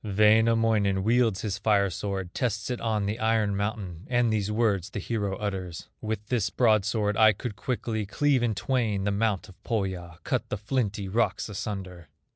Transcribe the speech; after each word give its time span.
Wainamoinen 0.03 1.03
wields 1.03 1.41
his 1.41 1.59
fire 1.59 1.91
sword, 1.91 2.33
Tests 2.33 2.71
it 2.71 2.81
on 2.81 3.05
the 3.05 3.19
iron 3.19 3.55
mountain, 3.55 4.07
And 4.09 4.33
these 4.33 4.51
words 4.51 4.89
the 4.89 4.97
hero 4.99 5.35
utters: 5.35 5.89
"With 6.01 6.25
this 6.25 6.49
broadsword 6.49 7.15
I 7.17 7.33
could 7.33 7.55
quickly 7.55 8.07
Cleave 8.07 8.41
in 8.41 8.55
twain 8.55 9.03
the 9.03 9.11
mount 9.11 9.47
of 9.47 9.63
Pohya, 9.63 10.17
Cut 10.23 10.49
the 10.49 10.57
flinty 10.57 11.07
rocks 11.07 11.49
asunder." 11.49 12.07